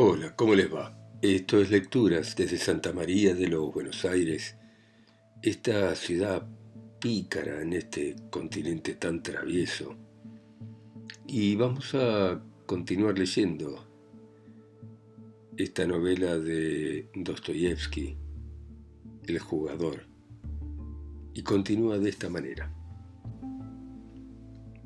Hola, 0.00 0.36
¿cómo 0.36 0.54
les 0.54 0.72
va? 0.72 0.96
Esto 1.22 1.60
es 1.60 1.72
Lecturas 1.72 2.36
desde 2.36 2.56
Santa 2.56 2.92
María 2.92 3.34
de 3.34 3.48
los 3.48 3.74
Buenos 3.74 4.04
Aires, 4.04 4.56
esta 5.42 5.92
ciudad 5.96 6.46
pícara 7.00 7.62
en 7.62 7.72
este 7.72 8.14
continente 8.30 8.94
tan 8.94 9.24
travieso. 9.24 9.96
Y 11.26 11.56
vamos 11.56 11.96
a 11.96 12.40
continuar 12.64 13.18
leyendo 13.18 13.84
esta 15.56 15.84
novela 15.84 16.38
de 16.38 17.10
Dostoyevsky, 17.16 18.16
El 19.26 19.40
jugador. 19.40 20.06
Y 21.34 21.42
continúa 21.42 21.98
de 21.98 22.10
esta 22.10 22.28
manera. 22.28 22.72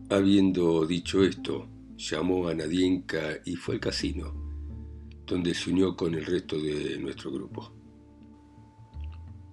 Habiendo 0.08 0.86
dicho 0.86 1.22
esto, 1.22 1.68
llamó 1.98 2.48
a 2.48 2.54
Nadienka 2.54 3.40
y 3.44 3.56
fue 3.56 3.74
al 3.74 3.80
casino 3.82 4.41
donde 5.26 5.54
se 5.54 5.70
unió 5.70 5.96
con 5.96 6.14
el 6.14 6.24
resto 6.24 6.58
de 6.58 6.98
nuestro 6.98 7.30
grupo. 7.30 7.72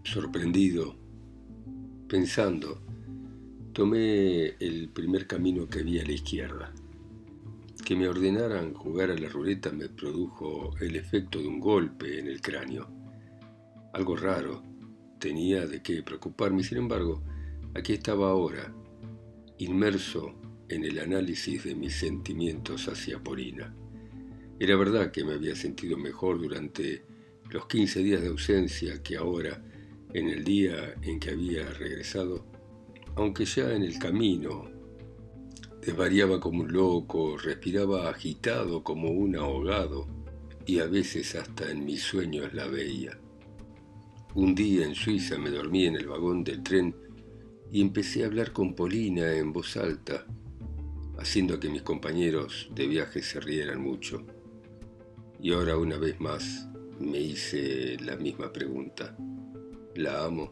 Sorprendido, 0.04 0.96
pensando, 2.08 2.82
tomé 3.74 4.56
el 4.60 4.90
primer 4.90 5.28
camino 5.28 5.68
que 5.68 5.84
vi 5.84 6.00
a 6.00 6.06
la 6.06 6.12
izquierda. 6.12 6.74
Que 7.86 7.96
me 7.96 8.08
ordenaran 8.08 8.74
jugar 8.74 9.12
a 9.12 9.16
la 9.16 9.30
ruleta 9.30 9.72
me 9.72 9.90
produjo 9.90 10.76
el 10.80 10.96
efecto 10.96 11.40
de 11.40 11.48
un 11.48 11.60
golpe 11.60 12.20
en 12.20 12.28
el 12.28 12.42
cráneo. 12.42 12.90
Algo 13.94 14.16
raro, 14.16 14.64
tenía 15.20 15.66
de 15.66 15.82
qué 15.82 16.02
preocuparme, 16.04 16.64
sin 16.64 16.80
embargo, 16.80 17.22
aquí 17.76 17.94
estaba 17.94 18.30
ahora, 18.30 18.74
inmerso 19.58 20.34
en 20.70 20.84
el 20.86 21.00
análisis 21.00 21.64
de 21.64 21.76
mis 21.76 21.96
sentimientos 21.96 22.88
hacia 22.88 23.22
Polina. 23.24 23.74
Era 24.60 24.76
verdad 24.76 25.12
que 25.12 25.24
me 25.24 25.34
había 25.34 25.56
sentido 25.56 25.98
mejor 25.98 26.42
durante 26.42 27.04
los 27.50 27.66
15 27.68 28.04
días 28.04 28.22
de 28.22 28.28
ausencia 28.28 29.02
que 29.02 29.16
ahora, 29.16 29.64
en 30.14 30.28
el 30.28 30.44
día 30.44 30.96
en 31.02 31.18
que 31.18 31.30
había 31.30 31.70
regresado, 31.70 32.46
aunque 33.16 33.46
ya 33.46 33.74
en 33.74 33.84
el 33.84 33.98
camino 33.98 34.70
desvariaba 35.82 36.42
como 36.42 36.64
un 36.64 36.74
loco, 36.74 37.38
respiraba 37.38 38.10
agitado 38.10 38.84
como 38.84 39.10
un 39.10 39.38
ahogado 39.38 40.08
y 40.66 40.80
a 40.80 40.88
veces 40.88 41.36
hasta 41.36 41.72
en 41.72 41.86
mis 41.86 42.04
sueños 42.04 42.54
la 42.54 42.68
veía. 42.68 43.18
Un 44.36 44.56
día 44.56 44.86
en 44.86 44.94
Suiza 44.94 45.38
me 45.38 45.52
dormí 45.52 45.86
en 45.86 45.96
el 45.96 46.08
vagón 46.08 46.44
del 46.44 46.62
tren 46.64 46.94
y 47.72 47.82
empecé 47.82 48.24
a 48.24 48.28
hablar 48.28 48.52
con 48.52 48.76
Polina 48.76 49.34
en 49.34 49.54
voz 49.54 49.78
alta, 49.78 50.26
haciendo 51.18 51.60
que 51.60 51.70
mis 51.70 51.82
compañeros 51.82 52.70
de 52.76 52.88
viaje 52.88 53.22
se 53.22 53.40
rieran 53.40 53.82
mucho. 53.82 54.26
Y 55.42 55.54
ahora 55.54 55.78
una 55.78 55.98
vez 55.98 56.20
más 56.20 56.68
me 57.00 57.20
hice 57.20 57.98
la 58.02 58.18
misma 58.18 58.52
pregunta. 58.52 59.16
¿La 59.96 60.26
amo? 60.26 60.52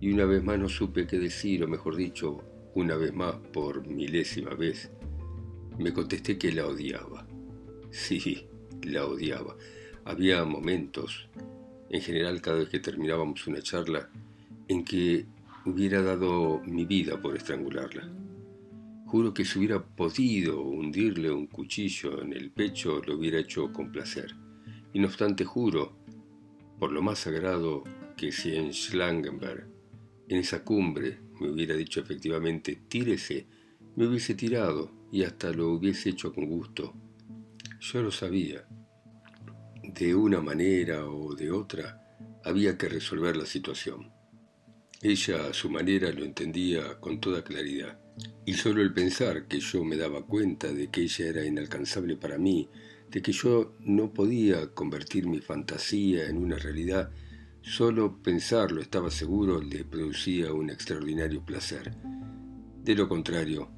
Y 0.00 0.12
una 0.12 0.24
vez 0.24 0.44
más 0.44 0.58
no 0.58 0.68
supe 0.68 1.06
qué 1.06 1.18
decir, 1.18 1.64
o 1.64 1.68
mejor 1.68 1.96
dicho, 1.96 2.42
una 2.74 2.96
vez 2.96 3.12
más, 3.12 3.34
por 3.52 3.86
milésima 3.86 4.54
vez, 4.54 4.90
me 5.78 5.92
contesté 5.92 6.38
que 6.38 6.52
la 6.52 6.66
odiaba. 6.66 7.26
Sí, 7.90 8.46
la 8.82 9.06
odiaba. 9.06 9.56
Había 10.04 10.44
momentos, 10.44 11.28
en 11.90 12.00
general 12.02 12.40
cada 12.40 12.58
vez 12.58 12.68
que 12.68 12.78
terminábamos 12.78 13.46
una 13.46 13.62
charla, 13.62 14.10
en 14.68 14.84
que 14.84 15.26
hubiera 15.64 16.02
dado 16.02 16.60
mi 16.64 16.84
vida 16.84 17.20
por 17.20 17.36
estrangularla. 17.36 18.08
Juro 19.06 19.32
que 19.32 19.44
si 19.44 19.60
hubiera 19.60 19.84
podido 19.84 20.60
hundirle 20.62 21.30
un 21.30 21.46
cuchillo 21.46 22.20
en 22.22 22.32
el 22.32 22.50
pecho, 22.50 23.00
lo 23.06 23.16
hubiera 23.16 23.38
hecho 23.38 23.72
con 23.72 23.92
placer. 23.92 24.34
Y 24.92 24.98
no 24.98 25.06
obstante, 25.06 25.44
juro, 25.44 25.96
por 26.80 26.90
lo 26.90 27.02
más 27.02 27.20
sagrado, 27.20 27.84
que 28.16 28.32
si 28.32 28.56
en 28.56 28.72
Schlangenberg, 28.72 29.68
en 30.28 30.38
esa 30.38 30.64
cumbre, 30.64 31.20
me 31.40 31.50
hubiera 31.50 31.76
dicho 31.76 32.00
efectivamente, 32.00 32.80
tírese, 32.88 33.46
me 33.94 34.08
hubiese 34.08 34.34
tirado 34.34 34.90
y 35.12 35.22
hasta 35.22 35.52
lo 35.52 35.68
hubiese 35.68 36.10
hecho 36.10 36.32
con 36.32 36.46
gusto. 36.46 36.92
Yo 37.78 38.02
lo 38.02 38.10
sabía. 38.10 38.66
De 39.84 40.16
una 40.16 40.40
manera 40.40 41.06
o 41.06 41.32
de 41.36 41.52
otra, 41.52 42.02
había 42.44 42.76
que 42.76 42.88
resolver 42.88 43.36
la 43.36 43.46
situación. 43.46 44.10
Ella 45.00 45.46
a 45.46 45.54
su 45.54 45.70
manera 45.70 46.10
lo 46.10 46.24
entendía 46.24 46.98
con 46.98 47.20
toda 47.20 47.44
claridad. 47.44 48.00
Y 48.44 48.54
solo 48.54 48.82
el 48.82 48.92
pensar 48.92 49.46
que 49.46 49.60
yo 49.60 49.84
me 49.84 49.96
daba 49.96 50.24
cuenta 50.24 50.72
de 50.72 50.88
que 50.88 51.02
ella 51.02 51.26
era 51.26 51.44
inalcanzable 51.44 52.16
para 52.16 52.38
mí, 52.38 52.68
de 53.10 53.22
que 53.22 53.32
yo 53.32 53.74
no 53.80 54.12
podía 54.12 54.68
convertir 54.68 55.26
mi 55.26 55.40
fantasía 55.40 56.28
en 56.28 56.38
una 56.38 56.56
realidad, 56.56 57.10
solo 57.62 58.22
pensarlo, 58.22 58.80
estaba 58.80 59.10
seguro, 59.10 59.60
le 59.60 59.84
producía 59.84 60.52
un 60.52 60.70
extraordinario 60.70 61.44
placer. 61.44 61.92
De 62.84 62.94
lo 62.94 63.08
contrario, 63.08 63.68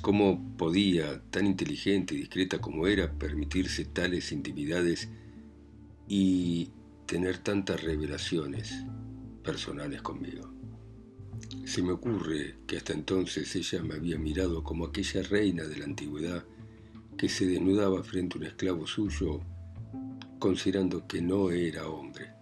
¿cómo 0.00 0.56
podía, 0.56 1.20
tan 1.30 1.46
inteligente 1.46 2.14
y 2.14 2.18
discreta 2.18 2.60
como 2.60 2.86
era, 2.86 3.12
permitirse 3.12 3.84
tales 3.84 4.30
intimidades 4.30 5.08
y 6.06 6.70
tener 7.06 7.38
tantas 7.38 7.82
revelaciones 7.82 8.84
personales 9.42 10.00
conmigo? 10.02 10.59
Se 11.64 11.82
me 11.82 11.92
ocurre 11.92 12.56
que 12.66 12.76
hasta 12.76 12.92
entonces 12.92 13.54
ella 13.56 13.82
me 13.82 13.94
había 13.94 14.18
mirado 14.18 14.62
como 14.62 14.86
aquella 14.86 15.22
reina 15.22 15.64
de 15.64 15.76
la 15.76 15.84
antigüedad 15.84 16.44
que 17.16 17.28
se 17.28 17.46
desnudaba 17.46 18.02
frente 18.02 18.36
a 18.36 18.40
un 18.40 18.46
esclavo 18.46 18.86
suyo 18.86 19.40
considerando 20.38 21.06
que 21.06 21.20
no 21.20 21.50
era 21.50 21.86
hombre. 21.86 22.32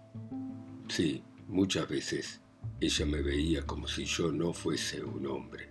Sí, 0.87 1.21
muchas 1.47 1.87
veces 1.87 2.39
ella 2.79 3.05
me 3.05 3.21
veía 3.21 3.65
como 3.67 3.87
si 3.87 4.05
yo 4.05 4.31
no 4.31 4.53
fuese 4.53 5.03
un 5.03 5.27
hombre. 5.27 5.69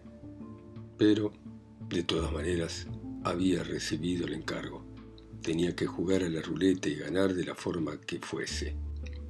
Pero, 0.99 1.33
de 1.89 2.03
todas 2.03 2.31
maneras, 2.31 2.87
había 3.25 3.65
recibido 3.65 4.27
el 4.27 4.35
encargo. 4.35 4.85
Tenía 5.43 5.75
que 5.75 5.87
jugar 5.87 6.23
a 6.23 6.29
la 6.29 6.43
ruleta 6.43 6.89
y 6.89 6.97
ganar 6.97 7.33
de 7.33 7.45
la 7.45 7.55
forma 7.55 7.99
que 8.01 8.21
fuese. 8.21 8.77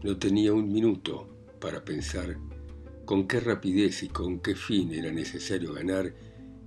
No 0.03 0.19
tenía 0.19 0.53
un 0.53 0.73
minuto 0.73 1.29
para 1.61 1.85
pensar 1.85 2.37
con 3.09 3.27
qué 3.27 3.41
rapidez 3.41 4.03
y 4.03 4.09
con 4.09 4.39
qué 4.41 4.55
fin 4.55 4.93
era 4.93 5.11
necesario 5.11 5.73
ganar 5.73 6.13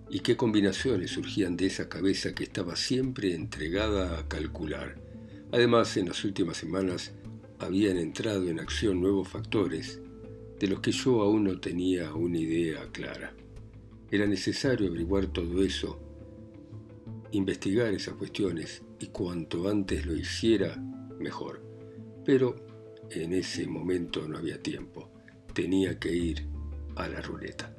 y 0.09 0.22
qué 0.22 0.35
combinaciones 0.35 1.12
surgían 1.12 1.56
de 1.56 1.68
esa 1.68 1.88
cabeza 1.88 2.34
que 2.34 2.44
estaba 2.44 2.75
siempre 2.75 3.35
entregada 3.35 4.18
a 4.18 4.28
calcular. 4.28 4.96
Además, 5.52 5.96
en 5.97 6.07
las 6.07 6.25
últimas 6.25 6.57
semanas 6.57 7.13
habían 7.59 7.97
entrado 7.97 8.50
en 8.50 8.59
acción 8.59 9.02
nuevos 9.02 9.28
factores 9.28 10.02
de 10.59 10.68
los 10.68 10.79
que 10.79 10.91
yo 10.91 11.22
aún 11.22 11.44
no 11.44 11.59
tenía 11.59 12.12
una 12.16 12.40
idea 12.40 12.90
clara. 12.91 13.35
Era 14.09 14.25
necesario 14.25 14.88
averiguar 14.88 15.28
todo 15.28 15.63
eso, 15.63 16.00
investigar 17.34 17.94
esas 17.94 18.16
cuestiones 18.16 18.81
y 19.00 19.09
cuanto 19.09 19.69
antes 19.69 20.08
lo 20.08 20.16
hiciera, 20.16 20.75
mejor. 21.19 21.62
Pero 22.25 22.56
en 23.12 23.31
ese 23.34 23.68
momento 23.68 24.28
no 24.28 24.40
había 24.40 24.59
tiempo 24.59 25.10
tenía 25.53 26.00
que 26.00 26.13
ir 26.13 26.47
a 26.95 27.07
la 27.07 27.22
ruleta. 27.22 27.73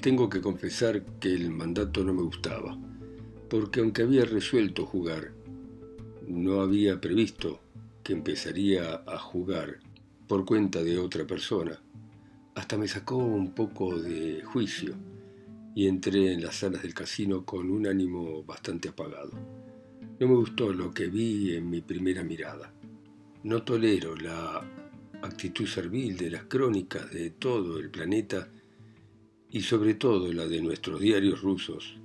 Tengo 0.00 0.28
que 0.28 0.40
confesar 0.40 1.02
que 1.18 1.34
el 1.34 1.50
mandato 1.50 2.04
no 2.04 2.14
me 2.14 2.22
gustaba, 2.22 2.78
porque 3.50 3.80
aunque 3.80 4.02
había 4.02 4.24
resuelto 4.24 4.86
jugar, 4.86 5.32
no 6.26 6.60
había 6.60 7.00
previsto 7.00 7.60
que 8.02 8.12
empezaría 8.12 9.02
a 9.06 9.18
jugar 9.18 9.80
por 10.26 10.44
cuenta 10.44 10.82
de 10.82 10.98
otra 10.98 11.26
persona. 11.26 11.80
Hasta 12.54 12.76
me 12.76 12.86
sacó 12.86 13.16
un 13.16 13.52
poco 13.54 13.98
de 13.98 14.42
juicio 14.44 14.94
y 15.74 15.86
entré 15.86 16.32
en 16.32 16.42
las 16.42 16.56
salas 16.56 16.82
del 16.82 16.94
casino 16.94 17.44
con 17.44 17.70
un 17.70 17.86
ánimo 17.86 18.42
bastante 18.44 18.88
apagado. 18.88 19.32
No 20.20 20.28
me 20.28 20.34
gustó 20.34 20.72
lo 20.72 20.92
que 20.92 21.06
vi 21.06 21.54
en 21.54 21.70
mi 21.70 21.80
primera 21.80 22.24
mirada. 22.24 22.72
No 23.44 23.62
tolero 23.62 24.16
la 24.16 24.64
actitud 25.22 25.66
servil 25.66 26.16
de 26.16 26.30
las 26.30 26.44
crónicas 26.44 27.10
de 27.10 27.30
todo 27.30 27.78
el 27.78 27.90
planeta 27.90 28.48
y 29.50 29.62
sobre 29.62 29.94
todo 29.94 30.32
la 30.32 30.46
de 30.46 30.60
nuestros 30.60 31.00
diarios 31.00 31.42
rusos, 31.42 31.98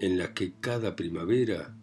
en 0.00 0.18
la 0.18 0.34
que 0.34 0.54
cada 0.60 0.94
primavera 0.94 1.76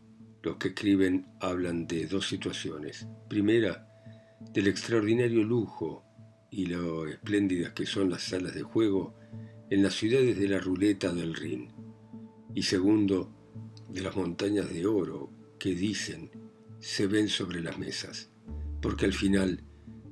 los 0.43 0.57
que 0.57 0.69
escriben 0.69 1.27
hablan 1.39 1.87
de 1.87 2.05
dos 2.05 2.27
situaciones. 2.27 3.07
Primera, 3.29 3.87
del 4.53 4.67
extraordinario 4.67 5.43
lujo 5.43 6.03
y 6.51 6.65
lo 6.67 7.07
espléndidas 7.07 7.71
que 7.73 7.85
son 7.85 8.09
las 8.09 8.23
salas 8.23 8.53
de 8.53 8.61
juego 8.61 9.15
en 9.69 9.81
las 9.81 9.95
ciudades 9.95 10.37
de 10.37 10.47
la 10.47 10.59
ruleta 10.59 11.13
del 11.13 11.33
Rin. 11.33 11.71
Y 12.53 12.63
segundo, 12.63 13.33
de 13.89 14.01
las 14.01 14.15
montañas 14.15 14.71
de 14.71 14.85
oro 14.85 15.31
que 15.57 15.73
dicen 15.73 16.29
se 16.79 17.07
ven 17.07 17.29
sobre 17.29 17.61
las 17.61 17.79
mesas, 17.79 18.29
porque 18.81 19.05
al 19.05 19.13
final 19.13 19.63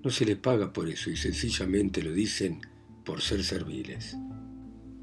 no 0.03 0.09
se 0.09 0.25
le 0.25 0.35
paga 0.35 0.73
por 0.73 0.89
eso 0.89 1.09
y 1.09 1.17
sencillamente 1.17 2.01
lo 2.01 2.11
dicen 2.11 2.61
por 3.05 3.21
ser 3.21 3.43
serviles. 3.43 4.17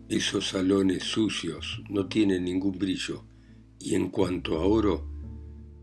Esos 0.08 0.48
salones 0.48 1.04
sucios 1.04 1.82
no 1.88 2.06
tienen 2.08 2.44
ningún 2.44 2.78
brillo 2.78 3.24
y 3.78 3.94
en 3.94 4.08
cuanto 4.08 4.58
a 4.58 4.64
oro, 4.64 5.16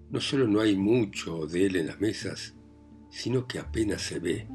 No 0.08 0.22
solo 0.22 0.48
no 0.48 0.62
hay 0.62 0.78
mucho 0.78 1.48
de 1.48 1.66
él 1.66 1.76
en 1.76 1.88
las 1.88 2.00
mesas, 2.00 2.54
sino 3.10 3.48
que 3.48 3.60
apenas 3.60 4.04
se 4.04 4.20
ve. 4.20 4.48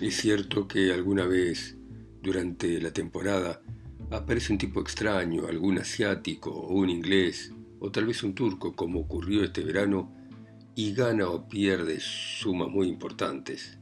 Es 0.00 0.16
cierto 0.16 0.68
que 0.68 0.92
alguna 0.92 1.24
vez 1.26 1.76
durante 2.22 2.80
la 2.80 2.92
temporada 2.92 3.62
aparece 4.10 4.52
un 4.52 4.58
tipo 4.58 4.80
extraño, 4.80 5.46
algún 5.46 5.78
asiático 5.78 6.50
o 6.50 6.74
un 6.74 6.90
inglés, 6.90 7.52
o 7.80 7.90
tal 7.90 8.06
vez 8.06 8.22
un 8.22 8.34
turco, 8.34 8.76
como 8.76 9.00
ocurrió 9.00 9.42
este 9.42 9.64
verano, 9.64 10.14
y 10.74 10.94
gana 10.94 11.28
o 11.28 11.48
pierde 11.48 11.98
sumas 12.00 12.68
muy 12.68 12.88
importantes. 12.88 13.78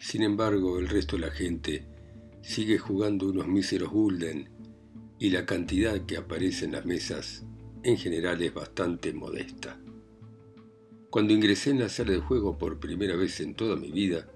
Sin 0.00 0.22
embargo, 0.22 0.78
el 0.78 0.88
resto 0.88 1.16
de 1.16 1.26
la 1.26 1.30
gente 1.30 1.86
sigue 2.42 2.78
jugando 2.78 3.28
unos 3.28 3.46
míseros 3.46 3.90
gulden 3.90 4.50
y 5.18 5.30
la 5.30 5.46
cantidad 5.46 6.04
que 6.06 6.16
aparece 6.16 6.64
en 6.64 6.72
las 6.72 6.84
mesas 6.84 7.44
en 7.82 7.96
general 7.96 8.42
es 8.42 8.52
bastante 8.52 9.12
modesta. 9.12 9.78
Cuando 11.10 11.32
ingresé 11.32 11.70
en 11.70 11.80
la 11.80 11.88
sala 11.88 12.12
de 12.12 12.18
juego 12.18 12.58
por 12.58 12.80
primera 12.80 13.14
vez 13.16 13.40
en 13.40 13.54
toda 13.54 13.76
mi 13.76 13.92
vida, 13.92 14.26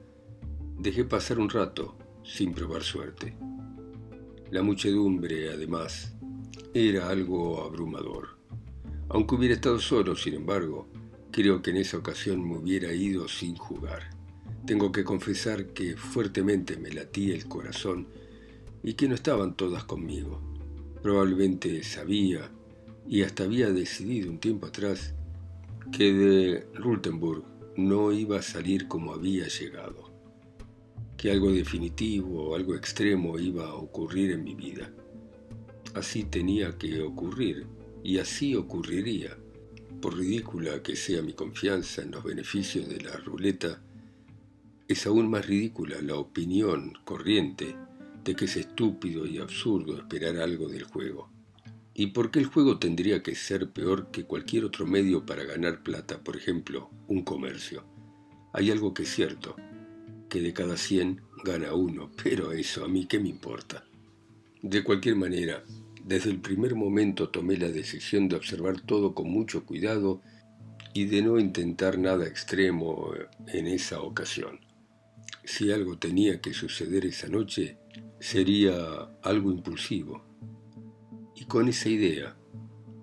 dejé 0.79 1.05
pasar 1.05 1.38
un 1.38 1.50
rato 1.50 1.96
sin 2.23 2.52
probar 2.52 2.82
suerte. 2.82 3.35
La 4.50 4.62
muchedumbre, 4.62 5.50
además, 5.52 6.14
era 6.73 7.08
algo 7.08 7.62
abrumador. 7.62 8.38
Aunque 9.08 9.35
hubiera 9.35 9.55
estado 9.55 9.81
solo, 9.81 10.14
sin 10.14 10.35
embargo, 10.35 10.88
creo 11.30 11.62
que 11.62 11.70
en 11.70 11.76
esa 11.78 11.98
ocasión 11.98 12.46
me 12.46 12.56
hubiera 12.56 12.92
ido 12.92 13.28
sin 13.28 13.56
jugar. 13.56 14.10
Tengo 14.66 14.92
que 14.92 15.04
confesar 15.04 15.66
que 15.69 15.96
fuertemente 15.96 16.76
me 16.76 16.90
latía 16.90 17.34
el 17.34 17.46
corazón 17.46 18.08
y 18.82 18.94
que 18.94 19.08
no 19.08 19.14
estaban 19.14 19.56
todas 19.56 19.84
conmigo. 19.84 20.40
Probablemente 21.02 21.82
sabía 21.82 22.50
y 23.08 23.22
hasta 23.22 23.44
había 23.44 23.70
decidido 23.70 24.30
un 24.30 24.38
tiempo 24.38 24.66
atrás 24.66 25.14
que 25.92 26.12
de 26.12 26.66
Rultenburg 26.75 27.44
no 27.76 28.12
iba 28.12 28.38
a 28.38 28.42
salir 28.42 28.88
como 28.88 29.14
había 29.14 29.48
llegado 29.48 30.08
que 31.19 31.32
algo 31.32 31.50
definitivo 31.50 32.50
o 32.50 32.54
algo 32.54 32.76
extremo 32.76 33.38
iba 33.40 33.66
a 33.66 33.75
ocurrir 33.75 34.30
en 34.30 34.44
mi 34.44 34.54
vida. 34.54 34.88
Así 35.92 36.22
tenía 36.22 36.78
que 36.78 37.02
ocurrir 37.02 37.66
y 38.04 38.19
así 38.19 38.54
ocurriría. 38.54 39.36
Por 40.00 40.16
ridícula 40.16 40.82
que 40.82 40.94
sea 40.94 41.22
mi 41.22 41.32
confianza 41.32 42.02
en 42.02 42.12
los 42.12 42.22
beneficios 42.22 42.88
de 42.88 43.00
la 43.00 43.16
ruleta, 43.16 43.82
es 44.86 45.06
aún 45.06 45.28
más 45.28 45.46
ridícula 45.46 46.00
la 46.00 46.14
opinión 46.14 46.92
corriente 47.04 47.76
de 48.22 48.36
que 48.36 48.44
es 48.44 48.56
estúpido 48.56 49.26
y 49.26 49.38
absurdo 49.38 49.96
esperar 49.96 50.36
algo 50.36 50.68
del 50.68 50.84
juego. 50.84 51.30
¿Y 51.94 52.08
por 52.08 52.30
qué 52.30 52.38
el 52.38 52.46
juego 52.46 52.78
tendría 52.78 53.24
que 53.24 53.34
ser 53.34 53.70
peor 53.70 54.12
que 54.12 54.24
cualquier 54.24 54.64
otro 54.64 54.86
medio 54.86 55.26
para 55.26 55.42
ganar 55.42 55.82
plata, 55.82 56.22
por 56.22 56.36
ejemplo, 56.36 56.90
un 57.08 57.22
comercio? 57.22 57.84
Hay 58.52 58.70
algo 58.70 58.94
que 58.94 59.02
es 59.02 59.12
cierto, 59.12 59.56
que 60.28 60.40
de 60.40 60.52
cada 60.52 60.76
100 60.76 61.22
gana 61.44 61.74
uno, 61.74 62.12
pero 62.22 62.52
eso 62.52 62.84
a 62.84 62.88
mí 62.88 63.06
qué 63.06 63.18
me 63.18 63.30
importa. 63.30 63.84
De 64.62 64.84
cualquier 64.84 65.16
manera, 65.16 65.64
desde 66.04 66.30
el 66.30 66.40
primer 66.40 66.74
momento 66.74 67.28
tomé 67.30 67.56
la 67.56 67.68
decisión 67.68 68.28
de 68.28 68.36
observar 68.36 68.80
todo 68.80 69.14
con 69.14 69.30
mucho 69.30 69.64
cuidado 69.64 70.22
y 70.94 71.06
de 71.06 71.22
no 71.22 71.38
intentar 71.38 71.98
nada 71.98 72.26
extremo 72.26 73.12
en 73.48 73.66
esa 73.66 74.00
ocasión. 74.00 74.60
Si 75.44 75.70
algo 75.72 75.98
tenía 75.98 76.40
que 76.40 76.52
suceder 76.52 77.06
esa 77.06 77.28
noche, 77.28 77.78
sería 78.20 78.74
algo 79.22 79.50
impulsivo. 79.50 80.24
Y 81.34 81.44
con 81.44 81.68
esa 81.68 81.88
idea 81.88 82.36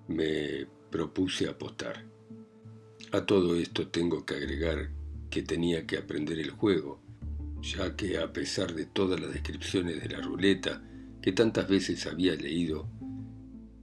me 0.08 0.68
propuse 0.90 1.48
apostar. 1.48 2.06
A 3.12 3.26
todo 3.26 3.56
esto 3.56 3.88
tengo 3.88 4.26
que 4.26 4.36
agregar 4.36 4.92
que 5.30 5.42
tenía 5.42 5.86
que 5.86 5.98
aprender 5.98 6.40
el 6.40 6.52
juego 6.52 7.06
ya 7.66 7.96
que 7.96 8.18
a 8.20 8.32
pesar 8.32 8.74
de 8.76 8.86
todas 8.86 9.20
las 9.20 9.34
descripciones 9.34 10.02
de 10.02 10.10
la 10.10 10.22
ruleta 10.22 10.82
que 11.26 11.32
tantas 11.32 11.68
veces 11.68 12.06
había 12.06 12.36
leído, 12.36 12.88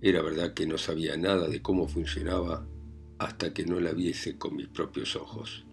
era 0.01 0.23
verdad 0.23 0.55
que 0.55 0.65
no 0.65 0.79
sabía 0.79 1.17
nada 1.17 1.49
de 1.49 1.61
cómo 1.61 1.89
funcionaba 1.89 2.65
hasta 3.19 3.53
que 3.53 3.67
no 3.67 3.81
la 3.81 3.91
viese 3.91 4.39
con 4.39 4.55
mis 4.55 4.69
propios 4.69 5.17
ojos. 5.17 5.67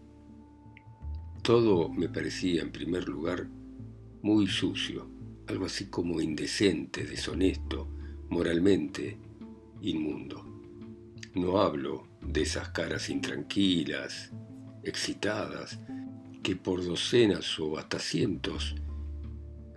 Todo 1.44 1.88
me 1.88 2.10
parecía, 2.10 2.64
en 2.64 2.72
primer 2.72 3.08
lugar, 3.08 3.50
muy 4.24 4.48
sucio, 4.48 5.12
algo 5.46 5.68
así 5.68 5.92
como 5.92 6.20
indecente, 6.20 7.04
deshonesto, 7.04 7.88
moralmente 8.30 9.20
inmundo. 9.84 10.44
No 11.36 11.62
hablo 11.62 12.08
de 12.20 12.42
esas 12.42 12.70
caras 12.70 13.12
intranquilas, 13.12 14.32
excitadas, 14.84 15.80
que 16.42 16.56
por 16.56 16.84
docenas 16.84 17.60
o 17.60 17.78
hasta 17.78 18.00
cientos 18.00 18.74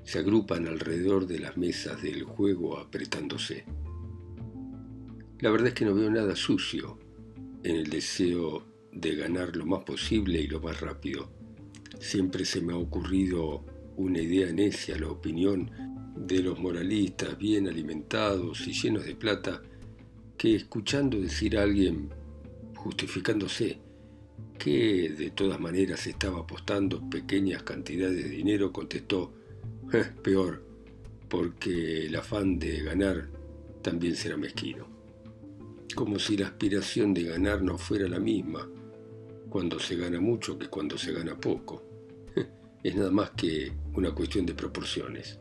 se 0.05 0.19
agrupan 0.19 0.67
alrededor 0.67 1.27
de 1.27 1.39
las 1.39 1.57
mesas 1.57 2.03
del 2.03 2.25
juego 2.25 2.79
apretándose. 2.79 3.65
La 5.41 5.51
verdad 5.51 5.69
es 5.69 5.75
que 5.75 5.85
no 5.85 5.95
veo 5.95 6.11
nada 6.11 6.37
sucio 6.37 6.99
en 7.63 7.77
el 7.77 7.91
deseo 7.91 8.65
de 8.93 9.15
ganar 9.15 9.57
lo 9.57 9.67
más 9.67 9.85
posible 9.85 10.41
y 10.41 10.47
lo 10.47 10.61
más 10.61 10.81
rápido. 10.81 11.31
Siempre 11.99 12.45
se 12.45 12.61
me 12.61 12.73
ha 12.73 12.77
ocurrido 12.77 13.65
una 13.97 14.21
idea 14.21 14.53
necia, 14.53 14.99
la 14.99 15.09
opinión 15.09 15.71
de 16.17 16.43
los 16.43 16.59
moralistas 16.59 17.39
bien 17.39 17.69
alimentados 17.69 18.67
y 18.67 18.73
llenos 18.73 19.05
de 19.05 19.15
plata, 19.15 19.63
que 20.37 20.55
escuchando 20.55 21.21
decir 21.21 21.57
a 21.57 21.63
alguien 21.63 22.11
justificándose, 22.77 23.79
que 24.59 25.09
de 25.11 25.31
todas 25.31 25.61
maneras 25.61 26.07
estaba 26.07 26.41
apostando 26.41 27.09
pequeñas 27.09 27.63
cantidades 27.63 28.23
de 28.23 28.29
dinero, 28.29 28.73
contestó, 28.73 29.33
peor, 30.23 30.63
porque 31.29 32.07
el 32.07 32.17
afán 32.17 32.59
de 32.59 32.83
ganar 32.83 33.29
también 33.83 34.17
será 34.17 34.37
mezquino. 34.37 34.87
Como 35.95 36.19
si 36.19 36.37
la 36.37 36.47
aspiración 36.47 37.13
de 37.13 37.25
ganar 37.25 37.63
no 37.63 37.77
fuera 37.79 38.09
la 38.09 38.19
misma 38.19 38.69
cuando 39.49 39.79
se 39.79 39.97
gana 39.97 40.21
mucho 40.21 40.59
que 40.59 40.69
cuando 40.69 40.97
se 40.97 41.13
gana 41.13 41.39
poco. 41.39 41.83
Es 42.83 42.97
nada 42.97 43.11
más 43.13 43.31
que 43.31 43.73
una 43.95 44.13
cuestión 44.13 44.45
de 44.45 44.55
proporciones. 44.55 45.39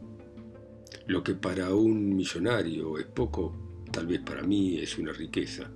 Lo 1.07 1.23
que 1.23 1.33
para 1.33 1.73
un 1.73 2.15
millonario 2.15 2.99
es 2.99 3.05
poco, 3.05 3.83
tal 3.91 4.05
vez 4.05 4.19
para 4.19 4.43
mí 4.43 4.77
es 4.77 4.97
una 4.97 5.11
riqueza 5.11 5.71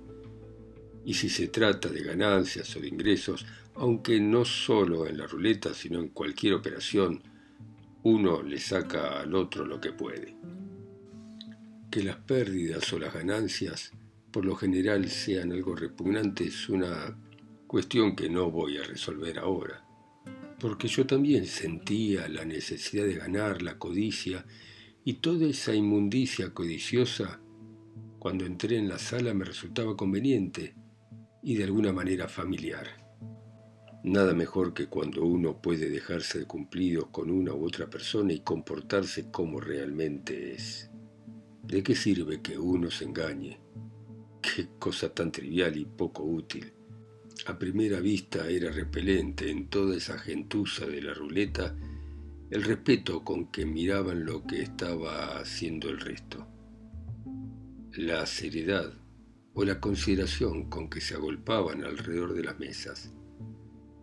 y 1.06 1.14
si 1.14 1.28
se 1.28 1.46
trata 1.46 1.88
de 1.88 2.02
ganancias 2.02 2.74
o 2.74 2.80
de 2.80 2.88
ingresos, 2.88 3.46
aunque 3.76 4.18
no 4.18 4.44
solo 4.44 5.06
en 5.06 5.18
la 5.18 5.28
ruleta, 5.28 5.72
sino 5.72 6.00
en 6.00 6.08
cualquier 6.08 6.54
operación, 6.54 7.22
uno 8.08 8.40
le 8.40 8.60
saca 8.60 9.20
al 9.20 9.34
otro 9.34 9.66
lo 9.66 9.80
que 9.80 9.90
puede. 9.90 10.36
Que 11.90 12.04
las 12.04 12.14
pérdidas 12.14 12.92
o 12.92 13.00
las 13.00 13.12
ganancias 13.12 13.90
por 14.30 14.44
lo 14.44 14.54
general 14.54 15.08
sean 15.10 15.50
algo 15.50 15.74
repugnante 15.74 16.44
es 16.44 16.68
una 16.68 17.18
cuestión 17.66 18.14
que 18.14 18.30
no 18.30 18.48
voy 18.48 18.78
a 18.78 18.84
resolver 18.84 19.40
ahora, 19.40 19.84
porque 20.60 20.86
yo 20.86 21.04
también 21.04 21.46
sentía 21.46 22.28
la 22.28 22.44
necesidad 22.44 23.06
de 23.06 23.16
ganar, 23.16 23.60
la 23.62 23.76
codicia 23.76 24.46
y 25.04 25.14
toda 25.14 25.48
esa 25.48 25.74
inmundicia 25.74 26.54
codiciosa, 26.54 27.40
cuando 28.20 28.46
entré 28.46 28.78
en 28.78 28.88
la 28.88 29.00
sala 29.00 29.34
me 29.34 29.44
resultaba 29.44 29.96
conveniente, 29.96 30.76
y 31.42 31.56
de 31.56 31.64
alguna 31.64 31.92
manera 31.92 32.28
familiar. 32.28 33.05
Nada 34.06 34.34
mejor 34.34 34.72
que 34.72 34.86
cuando 34.86 35.24
uno 35.24 35.60
puede 35.60 35.90
dejarse 35.90 36.38
de 36.38 36.44
cumplido 36.44 37.10
con 37.10 37.28
una 37.28 37.52
u 37.54 37.66
otra 37.66 37.90
persona 37.90 38.32
y 38.32 38.38
comportarse 38.38 39.32
como 39.32 39.58
realmente 39.58 40.54
es. 40.54 40.88
¿De 41.64 41.82
qué 41.82 41.96
sirve 41.96 42.40
que 42.40 42.56
uno 42.56 42.88
se 42.88 43.04
engañe? 43.04 43.58
Qué 44.40 44.68
cosa 44.78 45.12
tan 45.12 45.32
trivial 45.32 45.76
y 45.76 45.86
poco 45.86 46.22
útil. 46.22 46.72
A 47.46 47.58
primera 47.58 47.98
vista 47.98 48.48
era 48.48 48.70
repelente 48.70 49.50
en 49.50 49.66
toda 49.66 49.96
esa 49.96 50.16
gentuza 50.20 50.86
de 50.86 51.02
la 51.02 51.12
ruleta 51.12 51.76
el 52.50 52.62
respeto 52.62 53.24
con 53.24 53.50
que 53.50 53.66
miraban 53.66 54.24
lo 54.24 54.46
que 54.46 54.62
estaba 54.62 55.36
haciendo 55.36 55.88
el 55.88 55.98
resto. 55.98 56.46
La 57.90 58.24
seriedad 58.26 58.94
o 59.52 59.64
la 59.64 59.80
consideración 59.80 60.70
con 60.70 60.88
que 60.88 61.00
se 61.00 61.14
agolpaban 61.14 61.82
alrededor 61.82 62.34
de 62.34 62.44
las 62.44 62.56
mesas, 62.60 63.15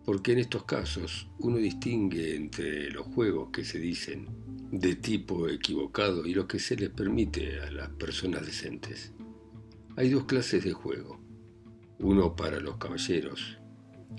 porque 0.04 0.32
en 0.32 0.40
estos 0.40 0.64
casos 0.64 1.28
uno 1.38 1.56
distingue 1.56 2.36
entre 2.36 2.90
los 2.90 3.06
juegos 3.06 3.50
que 3.50 3.64
se 3.64 3.78
dicen 3.78 4.28
de 4.70 4.96
tipo 4.96 5.48
equivocado 5.48 6.26
y 6.26 6.34
lo 6.34 6.46
que 6.46 6.58
se 6.58 6.76
les 6.76 6.90
permite 6.90 7.60
a 7.60 7.70
las 7.70 7.88
personas 7.90 8.44
decentes. 8.44 9.12
Hay 9.96 10.10
dos 10.10 10.24
clases 10.24 10.64
de 10.64 10.72
juego, 10.72 11.20
uno 12.00 12.36
para 12.36 12.60
los 12.60 12.76
caballeros 12.76 13.58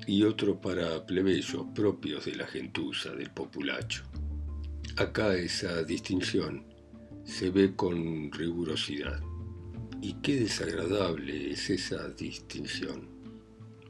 y 0.08 0.24
otro 0.24 0.60
para 0.60 1.06
plebeyos 1.06 1.68
propios 1.76 2.26
de 2.26 2.36
la 2.36 2.48
gentuza, 2.48 3.12
del 3.12 3.32
populacho. 3.32 4.04
Acá 4.98 5.36
esa 5.36 5.84
distinción 5.84 6.66
se 7.26 7.50
ve 7.50 7.76
con 7.76 8.32
rigurosidad. 8.32 9.22
Y 10.02 10.14
qué 10.22 10.40
desagradable 10.40 11.52
es 11.52 11.70
esa 11.70 12.08
distinción. 12.10 13.10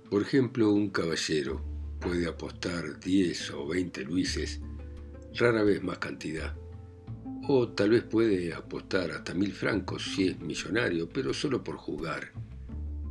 Por 0.10 0.22
ejemplo, 0.22 0.72
un 0.72 0.90
caballero 0.90 1.75
puede 2.06 2.28
apostar 2.28 3.00
10 3.00 3.52
o 3.52 3.68
20 3.68 4.04
luises, 4.04 4.62
rara 5.34 5.64
vez 5.64 5.82
más 5.82 5.98
cantidad. 5.98 6.56
O 7.48 7.70
tal 7.70 7.90
vez 7.90 8.04
puede 8.04 8.54
apostar 8.54 9.10
hasta 9.10 9.34
mil 9.34 9.52
francos 9.52 10.14
si 10.14 10.28
es 10.28 10.40
millonario, 10.40 11.10
pero 11.10 11.34
solo 11.34 11.64
por 11.64 11.78
jugar, 11.78 12.32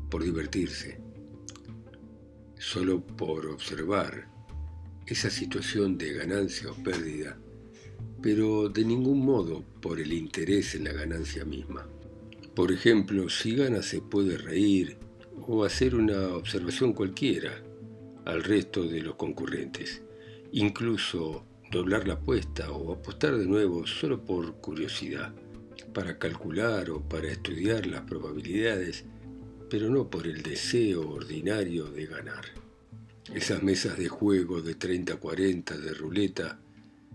por 0.08 0.22
divertirse, 0.22 1.00
solo 2.56 3.04
por 3.04 3.46
observar 3.46 4.28
esa 5.06 5.28
situación 5.28 5.98
de 5.98 6.12
ganancia 6.12 6.70
o 6.70 6.74
pérdida, 6.74 7.36
pero 8.22 8.68
de 8.68 8.84
ningún 8.84 9.24
modo 9.24 9.64
por 9.80 9.98
el 9.98 10.12
interés 10.12 10.76
en 10.76 10.84
la 10.84 10.92
ganancia 10.92 11.44
misma. 11.44 11.84
Por 12.54 12.70
ejemplo, 12.70 13.28
si 13.28 13.56
gana 13.56 13.82
se 13.82 14.00
puede 14.00 14.38
reír 14.38 14.98
o 15.48 15.64
hacer 15.64 15.96
una 15.96 16.28
observación 16.28 16.92
cualquiera 16.92 17.63
al 18.25 18.43
resto 18.43 18.85
de 18.85 19.02
los 19.02 19.16
concurrentes, 19.16 20.02
incluso 20.52 21.45
doblar 21.71 22.07
la 22.07 22.14
apuesta 22.14 22.71
o 22.71 22.93
apostar 22.93 23.37
de 23.37 23.47
nuevo 23.47 23.87
solo 23.87 24.25
por 24.25 24.57
curiosidad, 24.57 25.35
para 25.93 26.19
calcular 26.19 26.90
o 26.90 27.00
para 27.02 27.28
estudiar 27.28 27.87
las 27.87 28.02
probabilidades, 28.02 29.04
pero 29.71 29.88
no 29.90 30.09
por 30.09 30.26
el 30.26 30.43
deseo 30.43 31.09
ordinario 31.09 31.87
de 31.87 32.07
ganar. 32.07 32.45
Esas 33.33 33.62
mesas 33.62 33.97
de 33.99 34.09
juego 34.09 34.61
de 34.61 34.78
30-40 34.78 35.76
de 35.76 35.95
ruleta 35.95 36.61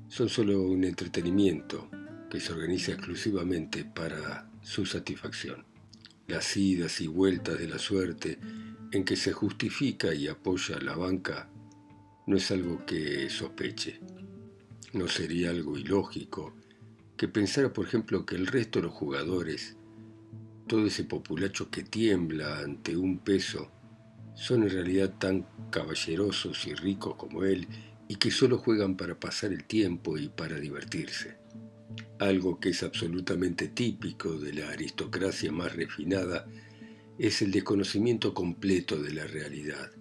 son 0.07 0.27
solo 0.27 0.61
un 0.61 0.83
entretenimiento 0.83 1.89
que 2.29 2.39
se 2.39 2.51
organiza 2.51 2.93
exclusivamente 2.93 3.85
para 3.85 4.49
su 4.61 4.85
satisfacción. 4.85 5.65
Las 6.27 6.57
idas 6.57 7.01
y 7.01 7.07
vueltas 7.07 7.59
de 7.59 7.67
la 7.67 7.79
suerte 7.79 8.39
en 8.91 9.03
que 9.03 9.15
se 9.15 9.33
justifica 9.33 10.13
y 10.13 10.27
apoya 10.27 10.79
la 10.79 10.95
banca 10.95 11.49
no 12.27 12.37
es 12.37 12.51
algo 12.51 12.85
que 12.85 13.29
sospeche. 13.29 13.99
No 14.93 15.07
sería 15.07 15.49
algo 15.49 15.77
ilógico 15.77 16.53
que 17.17 17.27
pensara, 17.27 17.73
por 17.73 17.85
ejemplo, 17.85 18.25
que 18.25 18.35
el 18.35 18.47
resto 18.47 18.79
de 18.79 18.85
los 18.85 18.93
jugadores, 18.93 19.75
todo 20.67 20.85
ese 20.85 21.03
populacho 21.03 21.69
que 21.69 21.83
tiembla 21.83 22.59
ante 22.59 22.95
un 22.95 23.19
peso, 23.19 23.71
son 24.35 24.63
en 24.63 24.69
realidad 24.69 25.17
tan 25.17 25.45
caballerosos 25.69 26.65
y 26.65 26.73
ricos 26.73 27.15
como 27.15 27.43
él 27.43 27.67
y 28.07 28.15
que 28.15 28.31
solo 28.31 28.57
juegan 28.57 28.95
para 28.95 29.19
pasar 29.19 29.51
el 29.51 29.65
tiempo 29.65 30.17
y 30.17 30.29
para 30.29 30.59
divertirse 30.59 31.39
algo 32.19 32.59
que 32.59 32.69
es 32.69 32.83
absolutamente 32.83 33.69
típico 33.69 34.33
de 34.37 34.53
la 34.53 34.69
aristocracia 34.69 35.51
más 35.51 35.73
refinada, 35.75 36.45
es 37.19 37.41
el 37.41 37.51
desconocimiento 37.51 38.33
completo 38.33 38.97
de 39.01 39.11
la 39.11 39.27
realidad, 39.27 39.91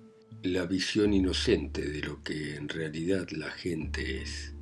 la 0.44 0.66
visión 0.66 1.12
inocente 1.12 1.82
de 1.82 2.00
lo 2.00 2.22
que 2.22 2.54
en 2.54 2.68
realidad 2.68 3.28
la 3.30 3.50
gente 3.50 4.22
es. 4.22 4.54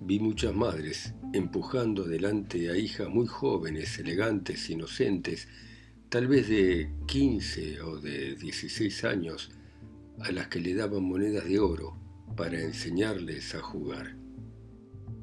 Vi 0.00 0.18
muchas 0.20 0.54
madres 0.54 1.12
empujando 1.34 2.04
adelante 2.04 2.70
a 2.70 2.78
hijas 2.78 3.10
muy 3.10 3.26
jóvenes, 3.26 3.98
elegantes, 3.98 4.70
inocentes, 4.70 5.48
tal 6.08 6.28
vez 6.28 6.48
de 6.48 6.94
15 7.06 7.82
o 7.82 8.00
de 8.00 8.36
16 8.36 9.04
años, 9.04 9.50
a 10.20 10.32
las 10.32 10.48
que 10.48 10.60
le 10.60 10.74
daban 10.74 11.04
monedas 11.04 11.44
de 11.44 11.58
oro 11.58 11.94
para 12.38 12.58
enseñarles 12.58 13.54
a 13.54 13.60
jugar. 13.60 14.16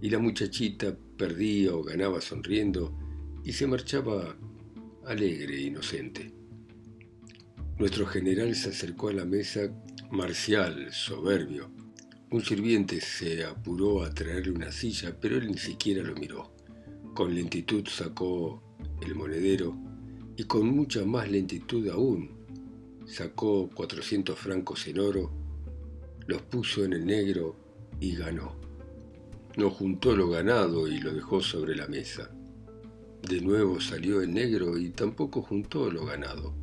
Y 0.01 0.11
la 0.11 0.19
muchachita 0.19 0.95
perdía 1.17 1.73
o 1.73 1.81
ganaba 1.81 2.21
sonriendo 2.21 2.95
y 3.43 3.53
se 3.53 3.65
marchaba 3.65 4.37
alegre 5.07 5.55
e 5.55 5.61
inocente. 5.61 6.31
Nuestro 7.79 8.05
general 8.05 8.53
se 8.55 8.69
acercó 8.69 9.09
a 9.09 9.13
la 9.13 9.25
mesa 9.25 9.71
marcial, 10.11 10.91
soberbio. 10.91 11.71
Un 12.29 12.43
sirviente 12.43 12.99
se 12.99 13.45
apuró 13.45 14.03
a 14.03 14.13
traerle 14.13 14.51
una 14.51 14.71
silla, 14.71 15.17
pero 15.19 15.37
él 15.37 15.47
ni 15.47 15.57
siquiera 15.57 16.03
lo 16.03 16.13
miró. 16.15 16.51
Con 17.13 17.33
lentitud 17.33 17.87
sacó 17.87 18.61
el 19.01 19.15
monedero 19.15 19.77
y 20.35 20.43
con 20.43 20.67
mucha 20.67 21.05
más 21.05 21.29
lentitud 21.29 21.87
aún 21.87 22.37
sacó 23.05 23.69
400 23.73 24.37
francos 24.37 24.85
en 24.87 24.99
oro, 24.99 25.31
los 26.27 26.41
puso 26.41 26.83
en 26.83 26.93
el 26.93 27.05
negro 27.05 27.55
y 27.99 28.15
ganó. 28.15 28.55
No 29.55 29.69
juntó 29.69 30.15
lo 30.15 30.29
ganado 30.29 30.87
y 30.87 30.99
lo 30.99 31.13
dejó 31.13 31.41
sobre 31.41 31.75
la 31.75 31.87
mesa. 31.87 32.29
De 33.27 33.41
nuevo 33.41 33.81
salió 33.81 34.21
en 34.21 34.35
negro 34.35 34.77
y 34.77 34.89
tampoco 34.91 35.41
juntó 35.41 35.91
lo 35.91 36.05
ganado. 36.05 36.53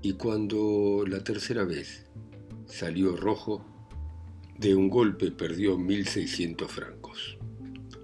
Y 0.00 0.14
cuando 0.14 1.04
la 1.06 1.22
tercera 1.22 1.64
vez 1.64 2.06
salió 2.66 3.14
rojo, 3.14 3.62
de 4.58 4.74
un 4.74 4.88
golpe 4.88 5.30
perdió 5.30 5.76
1.600 5.76 6.66
francos. 6.66 7.36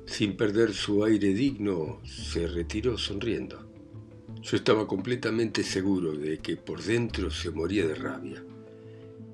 Sin 0.05 0.37
perder 0.37 0.75
su 0.75 1.03
aire 1.03 1.29
digno, 1.29 2.01
se 2.05 2.47
retiró 2.47 2.99
sonriendo. 2.99 3.73
Yo 4.43 4.59
estaba 4.59 4.87
completamente 4.87 5.63
seguro 5.63 6.13
de 6.13 6.41
que 6.41 6.59
por 6.59 6.83
dentro 6.83 7.31
se 7.31 7.51
moría 7.51 7.87
de 7.87 7.95
rabia 7.95 8.45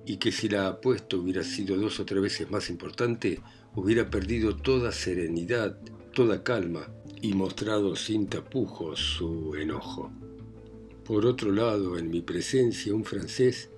y 0.07 0.19
que 0.19 0.31
si 0.31 0.49
la 0.49 0.69
apuesta 0.69 1.17
hubiera 1.17 1.43
sido 1.43 1.77
dos 1.77 1.99
o 1.99 2.05
tres 2.05 2.23
veces 2.23 2.51
más 2.53 2.71
importante, 2.71 3.41
hubiera 3.75 4.11
perdido 4.11 4.55
toda 4.55 4.93
serenidad, 4.93 5.77
toda 6.13 6.45
calma 6.45 6.94
y 7.25 7.33
mostrado 7.33 7.97
sin 7.97 8.27
tapujos 8.27 9.01
su 9.01 9.55
enojo. 9.55 10.13
Por 11.07 11.25
otro 11.25 11.53
lado, 11.53 11.97
en 11.97 12.11
mi 12.11 12.21
presencia, 12.21 12.95
un 12.95 13.03
francés 13.03 13.71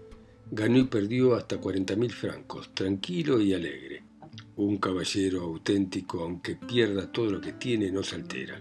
ganó 0.51 0.79
y 0.79 0.85
perdió 0.87 1.37
hasta 1.37 1.61
40.000 1.61 2.11
francos, 2.11 2.75
tranquilo 2.75 3.41
y 3.41 3.55
alegre. 3.55 4.03
Un 4.57 4.79
caballero 4.79 5.43
auténtico, 5.43 6.25
aunque 6.25 6.57
pierda 6.57 7.13
todo 7.13 7.31
lo 7.31 7.41
que 7.41 7.53
tiene, 7.53 7.93
no 7.93 8.03
se 8.03 8.17
altera. 8.17 8.61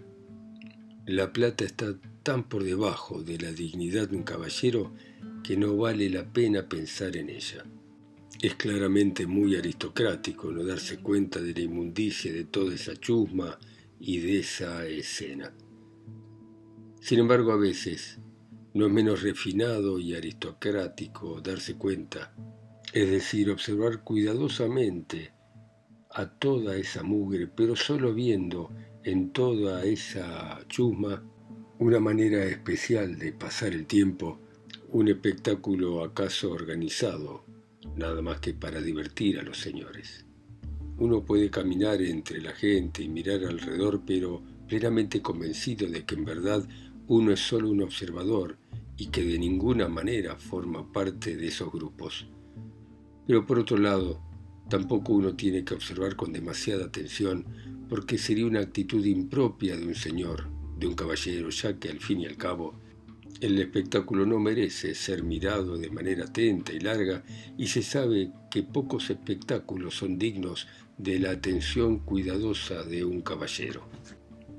La 1.08 1.34
plata 1.34 1.66
está 1.66 2.00
tan 2.22 2.48
por 2.48 2.64
debajo 2.64 3.24
de 3.24 3.40
la 3.40 3.52
dignidad 3.52 4.10
de 4.10 4.18
un 4.18 4.24
caballero 4.24 4.94
que 5.44 5.58
no 5.58 5.76
vale 5.78 6.12
la 6.12 6.32
pena 6.32 6.70
pensar 6.70 7.18
en 7.18 7.32
ella. 7.32 7.66
Es 8.40 8.54
claramente 8.54 9.26
muy 9.26 9.56
aristocrático 9.56 10.52
no 10.52 10.64
darse 10.64 10.98
cuenta 10.98 11.42
de 11.42 11.56
la 11.56 11.62
inmundicia 11.62 12.32
de 12.32 12.44
toda 12.44 12.76
esa 12.76 12.96
chusma 12.96 13.58
y 14.00 14.20
de 14.20 14.40
esa 14.40 14.86
escena. 14.86 15.54
Sin 17.00 17.20
embargo, 17.20 17.52
a 17.52 17.58
veces 17.58 18.20
no 18.74 18.88
es 18.88 18.92
menos 18.92 19.22
refinado 19.22 20.00
y 20.00 20.16
aristocrático 20.16 21.40
darse 21.42 21.76
cuenta, 21.76 22.34
es 22.94 23.10
decir, 23.10 23.50
observar 23.50 24.04
cuidadosamente 24.04 25.34
a 26.10 26.30
toda 26.30 26.76
esa 26.76 27.04
mugre, 27.04 27.48
pero 27.48 27.76
solo 27.76 28.14
viendo 28.14 28.72
en 29.04 29.32
toda 29.32 29.84
esa 29.86 30.60
chusma 30.68 31.24
una 31.78 32.00
manera 32.00 32.44
especial 32.46 33.20
de 33.20 33.34
pasar 33.34 33.74
el 33.74 33.86
tiempo, 33.86 34.40
un 34.90 35.10
espectáculo 35.10 36.04
acaso 36.04 36.52
organizado 36.52 37.46
nada 37.96 38.22
más 38.22 38.40
que 38.40 38.54
para 38.54 38.82
divertir 38.82 39.40
a 39.40 39.44
los 39.44 39.60
señores. 39.60 40.25
Uno 40.98 41.24
puede 41.24 41.50
caminar 41.50 42.02
entre 42.02 42.42
la 42.42 42.54
gente 42.54 43.04
y 43.04 43.10
mirar 43.10 43.44
alrededor, 43.44 44.02
pero 44.06 44.42
plenamente 44.68 45.22
convencido 45.22 45.88
de 45.90 46.06
que 46.06 46.16
en 46.16 46.26
verdad 46.26 46.68
uno 47.08 47.34
es 47.34 47.40
solo 47.42 47.70
un 47.70 47.82
observador 47.82 48.58
y 48.98 49.08
que 49.08 49.24
de 49.24 49.38
ninguna 49.38 49.90
manera 49.90 50.38
forma 50.38 50.92
parte 50.92 51.36
de 51.36 51.48
esos 51.48 51.72
grupos. 51.72 52.28
Pero 53.28 53.46
por 53.46 53.60
otro 53.60 53.78
lado, 53.78 54.22
tampoco 54.70 55.14
uno 55.14 55.36
tiene 55.36 55.66
que 55.66 55.74
observar 55.74 56.16
con 56.16 56.32
demasiada 56.32 56.86
atención 56.86 57.46
porque 57.90 58.18
sería 58.18 58.46
una 58.46 58.62
actitud 58.62 59.04
impropia 59.06 59.76
de 59.76 59.86
un 59.86 59.96
señor, 59.96 60.50
de 60.80 60.88
un 60.88 60.96
caballero, 60.96 61.50
ya 61.50 61.78
que 61.78 61.90
al 61.90 62.00
fin 62.00 62.22
y 62.22 62.26
al 62.26 62.38
cabo 62.38 62.74
el 63.46 63.60
espectáculo 63.60 64.26
no 64.26 64.40
merece 64.40 64.96
ser 64.96 65.22
mirado 65.22 65.78
de 65.78 65.92
manera 65.92 66.26
atenta 66.26 66.74
y 66.74 66.80
larga 66.80 67.24
y 67.58 67.68
se 67.68 67.84
sabe 67.84 68.32
que 68.50 68.64
pocos 68.64 69.12
espectáculos 69.12 69.96
son 69.98 70.18
dignos 70.18 70.68
de 70.98 71.20
la 71.20 71.30
atención 71.30 72.00
cuidadosa 72.00 72.84
de 72.84 73.06
un 73.06 73.22
caballero. 73.22 73.88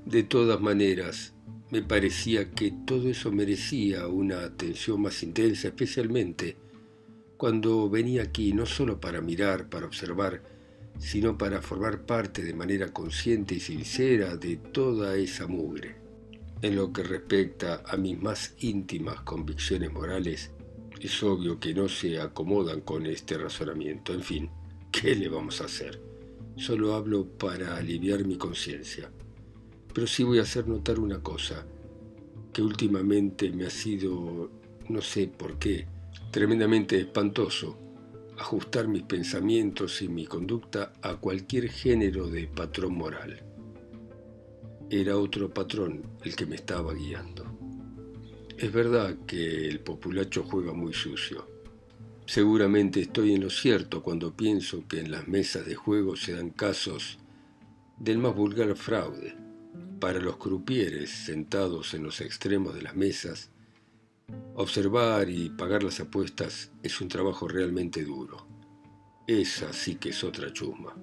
De 0.04 0.22
todas 0.22 0.60
maneras, 0.60 1.34
me 1.72 1.82
parecía 1.82 2.52
que 2.52 2.72
todo 2.86 3.08
eso 3.08 3.32
merecía 3.32 4.06
una 4.06 4.44
atención 4.44 5.02
más 5.02 5.20
intensa, 5.24 5.66
especialmente 5.66 6.56
cuando 7.36 7.90
venía 7.90 8.22
aquí 8.22 8.52
no 8.52 8.66
solo 8.66 9.00
para 9.00 9.20
mirar, 9.20 9.68
para 9.68 9.86
observar, 9.86 10.42
sino 11.00 11.36
para 11.36 11.60
formar 11.60 12.06
parte 12.06 12.44
de 12.44 12.54
manera 12.54 12.92
consciente 12.92 13.56
y 13.56 13.60
sincera 13.60 14.36
de 14.36 14.56
toda 14.56 15.16
esa 15.16 15.48
mugre. 15.48 15.95
En 16.62 16.76
lo 16.76 16.92
que 16.92 17.02
respecta 17.02 17.82
a 17.86 17.96
mis 17.96 18.20
más 18.20 18.54
íntimas 18.58 19.20
convicciones 19.20 19.92
morales, 19.92 20.50
es 21.00 21.22
obvio 21.22 21.60
que 21.60 21.74
no 21.74 21.88
se 21.88 22.20
acomodan 22.20 22.80
con 22.80 23.06
este 23.06 23.36
razonamiento. 23.36 24.14
En 24.14 24.22
fin, 24.22 24.50
¿qué 24.90 25.14
le 25.14 25.28
vamos 25.28 25.60
a 25.60 25.64
hacer? 25.64 26.00
Solo 26.56 26.94
hablo 26.94 27.26
para 27.26 27.76
aliviar 27.76 28.24
mi 28.24 28.36
conciencia. 28.36 29.10
Pero 29.92 30.06
sí 30.06 30.24
voy 30.24 30.38
a 30.38 30.42
hacer 30.42 30.66
notar 30.66 30.98
una 30.98 31.22
cosa, 31.22 31.66
que 32.52 32.62
últimamente 32.62 33.50
me 33.50 33.66
ha 33.66 33.70
sido, 33.70 34.50
no 34.88 35.02
sé 35.02 35.28
por 35.28 35.58
qué, 35.58 35.86
Tremendamente 36.30 36.98
espantoso 36.98 37.78
ajustar 38.38 38.88
mis 38.88 39.04
pensamientos 39.04 40.02
y 40.02 40.08
mi 40.08 40.26
conducta 40.26 40.92
a 41.00 41.16
cualquier 41.16 41.70
género 41.70 42.28
de 42.28 42.46
patrón 42.46 42.94
moral. 42.94 43.42
Era 44.88 45.16
otro 45.16 45.52
patrón 45.52 46.02
el 46.22 46.36
que 46.36 46.46
me 46.46 46.54
estaba 46.54 46.94
guiando. 46.94 47.44
Es 48.56 48.72
verdad 48.72 49.16
que 49.26 49.66
el 49.66 49.80
populacho 49.80 50.44
juega 50.44 50.72
muy 50.72 50.92
sucio. 50.92 51.50
Seguramente 52.24 53.00
estoy 53.00 53.34
en 53.34 53.42
lo 53.42 53.50
cierto 53.50 54.00
cuando 54.00 54.36
pienso 54.36 54.86
que 54.86 55.00
en 55.00 55.10
las 55.10 55.26
mesas 55.26 55.66
de 55.66 55.74
juego 55.74 56.14
se 56.14 56.34
dan 56.34 56.50
casos 56.50 57.18
del 57.98 58.18
más 58.18 58.36
vulgar 58.36 58.76
fraude. 58.76 59.36
Para 59.98 60.20
los 60.20 60.36
crupieres 60.36 61.10
sentados 61.10 61.92
en 61.94 62.04
los 62.04 62.20
extremos 62.20 62.72
de 62.74 62.82
las 62.82 62.94
mesas, 62.94 63.50
observar 64.54 65.28
y 65.28 65.50
pagar 65.50 65.82
las 65.82 65.98
apuestas 65.98 66.70
es 66.84 67.00
un 67.00 67.08
trabajo 67.08 67.48
realmente 67.48 68.04
duro. 68.04 68.46
Esa 69.26 69.72
sí 69.72 69.96
que 69.96 70.10
es 70.10 70.22
otra 70.22 70.52
chusma. 70.52 70.94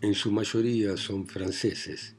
En 0.00 0.14
su 0.14 0.32
mayoría 0.32 0.96
son 0.96 1.26
franceses. 1.26 2.16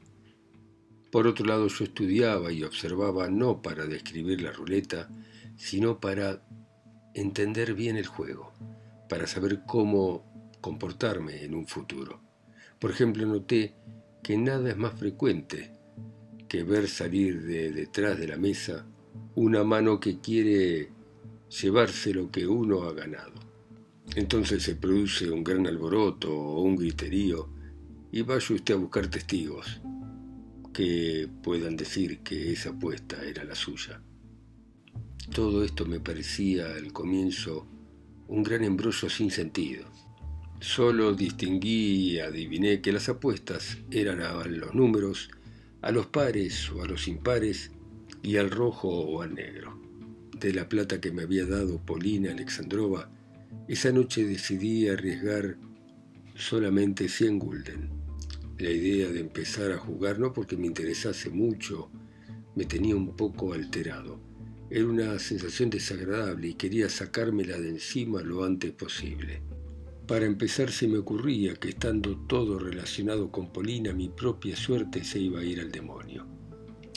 Por 1.14 1.28
otro 1.28 1.46
lado, 1.46 1.68
yo 1.68 1.84
estudiaba 1.84 2.50
y 2.50 2.64
observaba 2.64 3.28
no 3.30 3.62
para 3.62 3.86
describir 3.86 4.42
la 4.42 4.50
ruleta, 4.50 5.08
sino 5.56 6.00
para 6.00 6.42
entender 7.14 7.74
bien 7.74 7.96
el 7.96 8.08
juego, 8.08 8.52
para 9.08 9.28
saber 9.28 9.60
cómo 9.64 10.24
comportarme 10.60 11.44
en 11.44 11.54
un 11.54 11.68
futuro. 11.68 12.20
Por 12.80 12.90
ejemplo, 12.90 13.24
noté 13.26 13.76
que 14.24 14.36
nada 14.36 14.68
es 14.70 14.76
más 14.76 14.98
frecuente 14.98 15.70
que 16.48 16.64
ver 16.64 16.88
salir 16.88 17.42
de 17.42 17.70
detrás 17.70 18.18
de 18.18 18.26
la 18.26 18.36
mesa 18.36 18.84
una 19.36 19.62
mano 19.62 20.00
que 20.00 20.18
quiere 20.18 20.90
llevarse 21.48 22.12
lo 22.12 22.28
que 22.32 22.44
uno 22.48 22.82
ha 22.82 22.92
ganado. 22.92 23.34
Entonces 24.16 24.64
se 24.64 24.74
produce 24.74 25.30
un 25.30 25.44
gran 25.44 25.64
alboroto 25.68 26.36
o 26.36 26.62
un 26.62 26.74
griterío 26.74 27.50
y 28.10 28.22
vaya 28.22 28.52
usted 28.52 28.74
a 28.74 28.78
buscar 28.78 29.06
testigos 29.06 29.80
que 30.74 31.28
puedan 31.42 31.76
decir 31.76 32.18
que 32.18 32.52
esa 32.52 32.70
apuesta 32.70 33.24
era 33.24 33.44
la 33.44 33.54
suya. 33.54 34.02
Todo 35.32 35.64
esto 35.64 35.86
me 35.86 36.00
parecía 36.00 36.74
al 36.74 36.92
comienzo 36.92 37.66
un 38.28 38.42
gran 38.42 38.64
embrollo 38.64 39.08
sin 39.08 39.30
sentido. 39.30 39.86
Solo 40.60 41.14
distinguí 41.14 42.10
y 42.10 42.18
adiviné 42.18 42.82
que 42.82 42.92
las 42.92 43.08
apuestas 43.08 43.78
eran 43.90 44.20
a 44.20 44.32
los 44.44 44.74
números, 44.74 45.30
a 45.80 45.92
los 45.92 46.06
pares 46.06 46.70
o 46.70 46.82
a 46.82 46.86
los 46.86 47.06
impares 47.08 47.70
y 48.22 48.36
al 48.36 48.50
rojo 48.50 48.88
o 48.88 49.22
al 49.22 49.34
negro. 49.34 49.80
De 50.38 50.52
la 50.52 50.68
plata 50.68 51.00
que 51.00 51.12
me 51.12 51.22
había 51.22 51.46
dado 51.46 51.80
Polina 51.80 52.32
Alexandrova, 52.32 53.10
esa 53.68 53.92
noche 53.92 54.24
decidí 54.24 54.88
arriesgar 54.88 55.56
solamente 56.34 57.08
100 57.08 57.38
gulden 57.38 57.93
la 58.58 58.70
idea 58.70 59.10
de 59.10 59.20
empezar 59.20 59.72
a 59.72 59.78
jugar 59.78 60.18
no 60.18 60.32
porque 60.32 60.56
me 60.56 60.66
interesase 60.66 61.30
mucho, 61.30 61.90
me 62.54 62.64
tenía 62.64 62.94
un 62.94 63.16
poco 63.16 63.52
alterado. 63.52 64.20
Era 64.70 64.86
una 64.86 65.18
sensación 65.18 65.70
desagradable 65.70 66.48
y 66.48 66.54
quería 66.54 66.88
sacármela 66.88 67.58
de 67.58 67.70
encima 67.70 68.22
lo 68.22 68.44
antes 68.44 68.72
posible. 68.72 69.42
Para 70.06 70.26
empezar 70.26 70.70
se 70.70 70.86
me 70.86 70.98
ocurría 70.98 71.54
que 71.54 71.70
estando 71.70 72.16
todo 72.26 72.58
relacionado 72.58 73.30
con 73.30 73.52
Polina 73.52 73.92
mi 73.92 74.08
propia 74.08 74.56
suerte 74.56 75.02
se 75.02 75.18
iba 75.18 75.40
a 75.40 75.44
ir 75.44 75.60
al 75.60 75.72
demonio. 75.72 76.26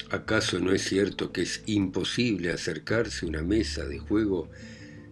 ¿Acaso 0.09 0.59
no 0.59 0.71
es 0.71 0.83
cierto 0.83 1.31
que 1.31 1.41
es 1.41 1.63
imposible 1.65 2.51
acercarse 2.51 3.25
a 3.25 3.29
una 3.29 3.43
mesa 3.43 3.85
de 3.85 3.99
juego 3.99 4.49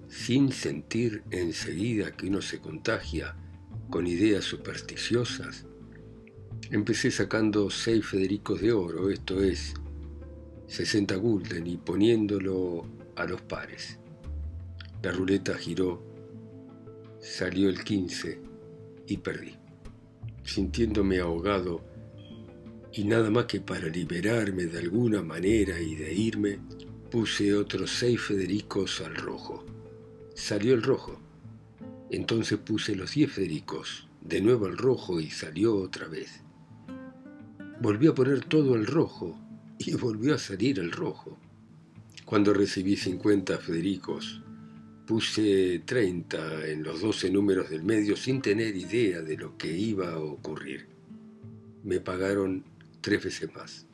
sin 0.08 0.52
sentir 0.52 1.24
enseguida 1.32 2.16
que 2.16 2.28
uno 2.28 2.42
se 2.42 2.60
contagia 2.60 3.36
con 3.90 4.08
ideas 4.08 4.46
supersticiosas? 4.46 5.66
Empecé 6.72 7.12
sacando 7.12 7.70
seis 7.70 8.06
Federicos 8.06 8.62
de 8.62 8.72
oro, 8.72 9.10
esto 9.10 9.44
es 9.44 9.74
60 10.68 11.16
gulden, 11.16 11.68
y 11.68 11.78
poniéndolo 11.78 12.86
a 13.16 13.26
los 13.26 13.42
pares. 13.42 14.00
La 15.04 15.12
ruleta 15.12 15.56
giró, 15.56 16.02
salió 17.20 17.70
el 17.70 17.84
15 17.84 18.40
y 19.08 19.18
perdí. 19.18 19.56
Sintiéndome 20.44 21.20
ahogado 21.20 21.82
y 22.94 23.04
nada 23.04 23.30
más 23.30 23.46
que 23.46 23.60
para 23.60 23.88
liberarme 23.88 24.66
de 24.66 24.80
alguna 24.80 25.22
manera 25.22 25.80
y 25.80 25.96
de 25.96 26.14
irme, 26.14 26.60
puse 27.12 27.54
otros 27.54 27.92
seis 27.92 28.22
Federicos 28.22 29.02
al 29.02 29.16
rojo. 29.16 29.66
Salió 30.34 30.74
el 30.74 30.82
rojo. 30.82 31.20
Entonces 32.10 32.58
puse 32.58 32.96
los 32.96 33.14
diez 33.14 33.32
Federicos, 33.32 34.08
de 34.22 34.42
nuevo 34.42 34.66
al 34.66 34.78
rojo 34.78 35.20
y 35.20 35.30
salió 35.30 35.76
otra 35.76 36.08
vez. 36.08 36.45
Volví 37.82 38.08
a 38.08 38.16
poner 38.16 38.46
todo 38.46 38.76
el 38.76 38.86
rojo 38.86 39.38
y 39.78 39.94
volvió 39.96 40.36
a 40.36 40.38
salir 40.38 40.80
el 40.80 40.92
rojo. 40.92 41.38
Cuando 42.24 42.54
recibí 42.54 42.96
50 42.96 43.58
Federicos, 43.58 44.42
puse 45.06 45.84
30 45.86 46.68
en 46.68 46.84
los 46.84 47.02
12 47.02 47.30
números 47.30 47.70
del 47.70 47.84
medio 47.84 48.16
sin 48.16 48.42
tener 48.42 48.76
idea 48.76 49.22
de 49.22 49.38
lo 49.38 49.58
que 49.58 49.72
iba 49.72 50.14
a 50.14 50.20
ocurrir. 50.20 50.88
Me 51.84 52.00
pagaron 52.00 52.64
tres 53.02 53.24
veces 53.24 53.54
más. 53.54 53.86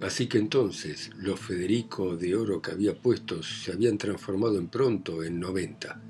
Así 0.00 0.26
que 0.26 0.38
entonces 0.38 1.10
los 1.16 1.40
Federico 1.40 2.16
de 2.16 2.36
oro 2.36 2.60
que 2.60 2.70
había 2.70 2.94
puesto 3.00 3.42
se 3.42 3.72
habían 3.72 3.96
transformado 3.96 4.58
en 4.58 4.68
pronto 4.68 5.24
en 5.24 5.40
90. 5.40 6.02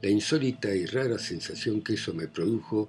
La 0.00 0.08
insólita 0.08 0.74
y 0.74 0.86
rara 0.86 1.18
sensación 1.18 1.82
que 1.82 1.94
eso 1.94 2.14
me 2.14 2.28
produjo 2.28 2.88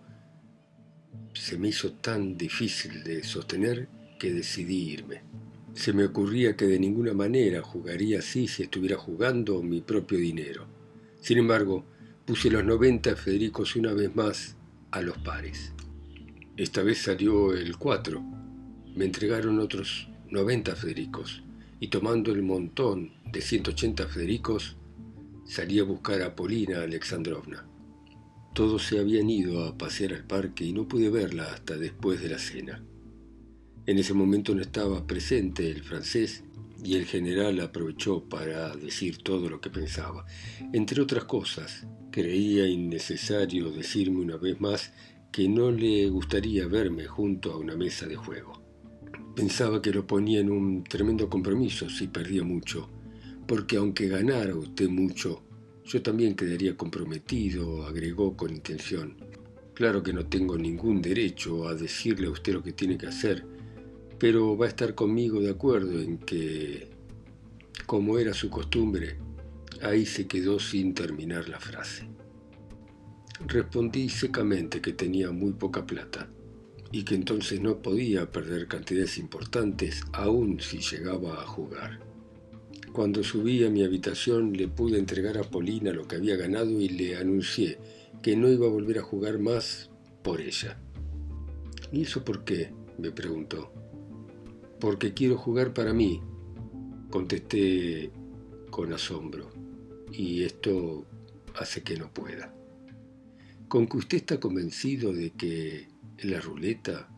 se 1.34 1.58
me 1.58 1.70
hizo 1.70 1.94
tan 1.94 2.38
difícil 2.38 3.04
de 3.04 3.24
sostener 3.24 3.88
que 4.20 4.34
decidí 4.34 4.92
irme. 4.92 5.22
Se 5.74 5.94
me 5.94 6.06
ocurría 6.06 6.56
que 6.56 6.66
de 6.66 6.80
ninguna 6.80 7.14
manera 7.14 7.62
jugaría 7.62 8.20
así 8.20 8.48
si 8.48 8.64
estuviera 8.64 8.98
jugando 8.98 9.62
mi 9.64 9.82
propio 9.82 10.18
dinero. 10.18 10.68
Sin 11.22 11.38
embargo, 11.38 11.86
puse 12.26 12.50
los 12.50 12.64
90 12.64 13.16
Federicos 13.16 13.76
una 13.76 13.94
vez 13.94 14.16
más 14.16 14.56
a 14.92 15.02
los 15.02 15.18
pares. 15.20 15.74
Esta 16.58 16.84
vez 16.84 17.00
salió 17.00 17.54
el 17.54 17.78
4. 17.78 18.22
Me 18.96 19.06
entregaron 19.06 19.60
otros 19.60 20.10
90 20.30 20.76
Federicos 20.76 21.42
y 21.80 21.88
tomando 21.88 22.32
el 22.32 22.44
montón 22.44 23.14
de 23.32 23.42
180 23.42 24.08
Federicos 24.08 24.76
salí 25.46 25.80
a 25.80 25.84
buscar 25.84 26.22
a 26.22 26.36
Polina 26.36 26.84
Alexandrovna. 26.84 27.71
Todos 28.54 28.86
se 28.86 29.00
habían 29.00 29.30
ido 29.30 29.64
a 29.64 29.78
pasear 29.78 30.14
al 30.14 30.26
parque 30.26 30.66
y 30.66 30.74
no 30.74 30.88
pude 30.88 31.10
verla 31.10 31.46
hasta 31.54 31.78
después 31.78 32.22
de 32.22 32.30
la 32.30 32.38
cena. 32.38 32.84
En 33.86 33.98
ese 33.98 34.14
momento 34.14 34.54
no 34.54 34.62
estaba 34.62 35.08
presente 35.08 35.70
el 35.70 35.84
francés 35.84 36.44
y 36.84 36.96
el 36.96 37.06
general 37.06 37.60
aprovechó 37.62 38.24
para 38.28 38.76
decir 38.76 39.20
todo 39.20 39.50
lo 39.50 39.62
que 39.62 39.70
pensaba. 39.70 40.26
Entre 40.74 41.02
otras 41.02 41.24
cosas, 41.26 41.88
creía 42.12 42.68
innecesario 42.68 43.72
decirme 43.72 44.20
una 44.20 44.38
vez 44.38 44.60
más 44.60 44.92
que 45.32 45.48
no 45.48 45.72
le 45.72 46.10
gustaría 46.10 46.68
verme 46.68 47.06
junto 47.06 47.54
a 47.54 47.58
una 47.58 47.78
mesa 47.78 48.06
de 48.06 48.18
juego. 48.18 48.62
Pensaba 49.36 49.82
que 49.82 49.94
lo 49.94 50.06
ponía 50.06 50.42
en 50.42 50.52
un 50.52 50.84
tremendo 50.84 51.30
compromiso 51.30 51.90
si 51.90 52.08
perdía 52.08 52.44
mucho, 52.44 52.90
porque 53.48 53.78
aunque 53.78 54.10
ganara 54.10 54.56
usted 54.56 54.90
mucho, 54.90 55.44
yo 55.86 56.02
también 56.02 56.36
quedaría 56.36 56.78
comprometido, 56.78 57.86
agregó 57.86 58.36
con 58.38 58.52
intención. 58.52 59.18
Claro 59.74 60.04
que 60.04 60.14
no 60.14 60.26
tengo 60.26 60.58
ningún 60.58 61.02
derecho 61.02 61.68
a 61.68 61.76
decirle 61.76 62.28
a 62.28 62.32
usted 62.32 62.54
lo 62.54 62.64
que 62.64 62.74
tiene 62.74 62.98
que 62.98 63.08
hacer, 63.08 63.46
pero 64.20 64.56
va 64.56 64.66
a 64.66 64.70
estar 64.70 64.94
conmigo 64.94 65.40
de 65.40 65.50
acuerdo 65.50 66.00
en 66.00 66.20
que, 66.20 66.90
como 67.86 68.20
era 68.20 68.34
su 68.34 68.50
costumbre, 68.50 69.18
ahí 69.82 70.06
se 70.06 70.28
quedó 70.28 70.60
sin 70.60 70.94
terminar 70.94 71.50
la 71.50 71.60
frase. 71.60 72.08
Respondí 73.48 74.10
secamente 74.10 74.82
que 74.82 74.94
tenía 74.94 75.32
muy 75.32 75.54
poca 75.54 75.86
plata 75.86 76.30
y 76.92 77.04
que 77.04 77.16
entonces 77.16 77.60
no 77.62 77.82
podía 77.82 78.32
perder 78.32 78.68
cantidades 78.68 79.18
importantes 79.18 80.04
aun 80.14 80.60
si 80.60 80.80
llegaba 80.80 81.42
a 81.42 81.48
jugar. 81.48 82.11
Cuando 82.94 83.24
subí 83.24 83.64
a 83.64 83.70
mi 83.70 83.84
habitación 83.84 84.52
le 84.52 84.68
pude 84.68 85.00
entregar 85.00 85.38
a 85.38 85.44
Polina 85.44 85.94
lo 85.94 86.08
que 86.08 86.18
había 86.18 86.36
ganado 86.36 86.82
y 86.82 86.90
le 86.90 87.16
anuncié 87.16 87.78
que 88.22 88.36
no 88.36 88.50
iba 88.50 88.68
a 88.68 88.70
volver 88.70 89.00
a 89.00 89.04
jugar 89.04 89.40
más 89.40 89.90
por 90.22 90.42
ella. 90.42 90.78
¿Y 91.92 92.02
eso 92.02 92.26
por 92.26 92.44
qué? 92.44 92.74
me 92.98 93.12
preguntó. 93.12 93.72
Porque 94.80 95.14
quiero 95.14 95.38
jugar 95.38 95.74
para 95.74 95.94
mí, 95.94 96.22
contesté 97.10 98.12
con 98.70 98.92
asombro, 98.92 99.50
y 100.12 100.44
esto 100.44 101.06
hace 101.56 101.84
que 101.84 101.98
no 101.98 102.14
pueda. 102.14 102.54
¿Con 103.70 103.88
que 103.88 103.98
usted 103.98 104.18
está 104.18 104.40
convencido 104.40 105.14
de 105.14 105.32
que 105.32 105.88
la 106.24 106.42
ruleta 106.42 107.10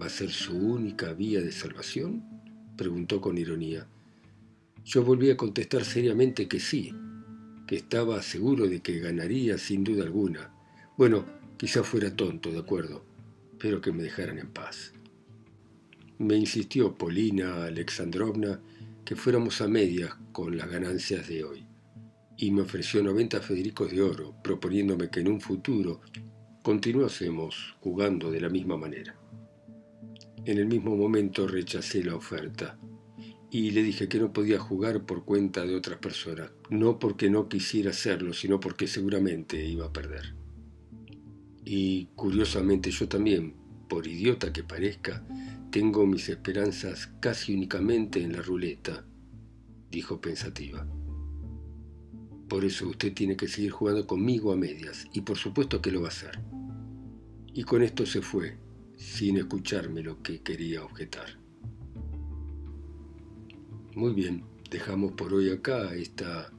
va 0.00 0.06
a 0.06 0.10
ser 0.10 0.30
su 0.30 0.56
única 0.56 1.14
vía 1.14 1.40
de 1.40 1.52
salvación? 1.52 2.22
preguntó 2.76 3.20
con 3.20 3.38
ironía. 3.38 3.88
Yo 4.84 5.04
volví 5.04 5.30
a 5.30 5.36
contestar 5.36 5.84
seriamente 5.84 6.48
que 6.48 6.58
sí, 6.58 6.92
que 7.68 7.76
estaba 7.76 8.20
seguro 8.20 8.66
de 8.66 8.80
que 8.80 8.98
ganaría 8.98 9.56
sin 9.56 9.84
duda 9.84 10.02
alguna. 10.02 10.52
Bueno, 10.96 11.24
quizá 11.56 11.84
fuera 11.84 12.14
tonto, 12.14 12.50
de 12.50 12.58
acuerdo, 12.58 13.04
pero 13.58 13.80
que 13.80 13.92
me 13.92 14.02
dejaran 14.02 14.38
en 14.38 14.48
paz. 14.48 14.92
Me 16.18 16.36
insistió 16.36 16.96
Polina 16.96 17.64
Alexandrovna 17.64 18.60
que 19.04 19.14
fuéramos 19.14 19.60
a 19.60 19.68
medias 19.68 20.14
con 20.32 20.56
las 20.56 20.68
ganancias 20.68 21.28
de 21.28 21.44
hoy, 21.44 21.64
y 22.36 22.50
me 22.50 22.62
ofreció 22.62 23.02
90 23.04 23.40
Federicos 23.40 23.90
de 23.92 24.02
oro, 24.02 24.34
proponiéndome 24.42 25.10
que 25.10 25.20
en 25.20 25.28
un 25.28 25.40
futuro 25.40 26.00
continuásemos 26.62 27.76
jugando 27.80 28.32
de 28.32 28.40
la 28.40 28.48
misma 28.48 28.76
manera. 28.76 29.16
En 30.44 30.58
el 30.58 30.66
mismo 30.66 30.96
momento 30.96 31.46
rechacé 31.46 32.02
la 32.02 32.16
oferta 32.16 32.78
y 33.54 33.70
le 33.72 33.82
dije 33.82 34.08
que 34.08 34.18
no 34.18 34.32
podía 34.32 34.58
jugar 34.58 35.04
por 35.04 35.26
cuenta 35.26 35.66
de 35.66 35.76
otras 35.76 35.98
personas, 35.98 36.50
no 36.70 36.98
porque 36.98 37.28
no 37.28 37.50
quisiera 37.50 37.90
hacerlo, 37.90 38.32
sino 38.32 38.58
porque 38.58 38.86
seguramente 38.86 39.62
iba 39.62 39.84
a 39.84 39.92
perder. 39.92 40.34
Y 41.62 42.06
curiosamente 42.16 42.90
yo 42.90 43.08
también, 43.08 43.54
por 43.90 44.06
idiota 44.06 44.54
que 44.54 44.64
parezca, 44.64 45.22
tengo 45.70 46.06
mis 46.06 46.30
esperanzas 46.30 47.12
casi 47.20 47.52
únicamente 47.52 48.22
en 48.22 48.32
la 48.32 48.40
ruleta, 48.40 49.04
dijo 49.90 50.18
pensativa. 50.18 50.88
Por 52.48 52.64
eso 52.64 52.88
usted 52.88 53.12
tiene 53.12 53.36
que 53.36 53.48
seguir 53.48 53.72
jugando 53.72 54.06
conmigo 54.06 54.50
a 54.50 54.56
medias, 54.56 55.06
y 55.12 55.20
por 55.20 55.36
supuesto 55.36 55.82
que 55.82 55.92
lo 55.92 56.00
va 56.00 56.06
a 56.08 56.10
hacer. 56.10 56.40
Y 57.52 57.64
con 57.64 57.82
esto 57.82 58.06
se 58.06 58.22
fue, 58.22 58.56
sin 58.96 59.36
escucharme 59.36 60.02
lo 60.02 60.22
que 60.22 60.40
quería 60.40 60.82
objetar. 60.82 61.41
Muy 63.94 64.14
bien, 64.14 64.42
dejamos 64.70 65.12
por 65.12 65.34
hoy 65.34 65.50
acá 65.50 65.94
esta 65.94 66.50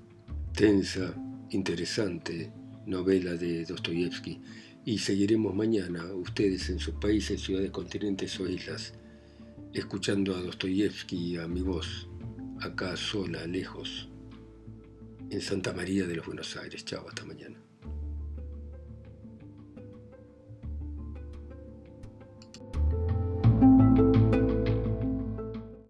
tensa, 0.55 1.15
interesante 1.49 2.51
novela 2.85 3.33
de 3.33 3.65
Dostoyevsky 3.65 4.39
y 4.85 4.99
seguiremos 4.99 5.55
mañana, 5.55 6.05
ustedes 6.13 6.69
en 6.69 6.77
sus 6.77 6.93
países, 6.95 7.41
ciudades, 7.41 7.71
continentes 7.71 8.39
o 8.39 8.47
islas, 8.47 8.93
escuchando 9.73 10.35
a 10.35 10.41
Dostoyevsky 10.41 11.37
a 11.37 11.47
mi 11.47 11.61
voz, 11.61 12.07
acá 12.61 12.95
sola, 12.95 13.47
lejos, 13.47 14.09
en 15.31 15.41
Santa 15.41 15.73
María 15.73 16.05
de 16.05 16.17
los 16.17 16.27
Buenos 16.27 16.55
Aires. 16.55 16.85
Chao, 16.85 17.07
hasta 17.07 17.25
mañana. 17.25 17.57